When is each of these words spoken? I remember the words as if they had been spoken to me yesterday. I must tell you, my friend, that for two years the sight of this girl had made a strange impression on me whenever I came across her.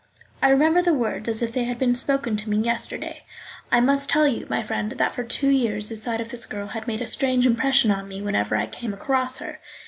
I 0.41 0.49
remember 0.49 0.81
the 0.81 0.95
words 0.95 1.29
as 1.29 1.43
if 1.43 1.53
they 1.53 1.65
had 1.65 1.77
been 1.77 1.93
spoken 1.93 2.35
to 2.37 2.49
me 2.49 2.57
yesterday. 2.57 3.21
I 3.71 3.81
must 3.81 4.09
tell 4.09 4.25
you, 4.25 4.47
my 4.49 4.63
friend, 4.63 4.91
that 4.93 5.13
for 5.13 5.23
two 5.23 5.49
years 5.49 5.89
the 5.89 5.95
sight 5.95 6.19
of 6.19 6.29
this 6.29 6.47
girl 6.47 6.65
had 6.69 6.87
made 6.87 7.01
a 7.01 7.05
strange 7.07 7.45
impression 7.45 7.91
on 7.91 8.07
me 8.07 8.19
whenever 8.19 8.55
I 8.55 8.65
came 8.65 8.95
across 8.95 9.37
her. 9.37 9.59